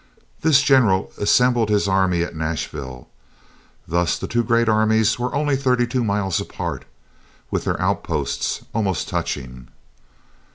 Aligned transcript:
This 0.41 0.63
general 0.63 1.11
assembled 1.19 1.69
his 1.69 1.87
army 1.87 2.23
at 2.23 2.35
Nashville. 2.35 3.07
Thus 3.87 4.17
the 4.17 4.25
two 4.27 4.43
great 4.43 4.67
armies 4.67 5.19
were 5.19 5.35
only 5.35 5.55
thirty 5.55 5.85
two 5.85 6.03
miles 6.03 6.41
apart, 6.41 6.85
with 7.51 7.65
their 7.65 7.79
outposts 7.79 8.65
almost 8.73 9.07
touching. 9.07 9.67